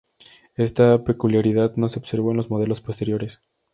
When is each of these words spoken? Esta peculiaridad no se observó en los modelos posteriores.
Esta 0.57 1.03
peculiaridad 1.03 1.75
no 1.75 1.87
se 1.87 1.99
observó 1.99 2.31
en 2.31 2.37
los 2.37 2.49
modelos 2.49 2.81
posteriores. 2.81 3.43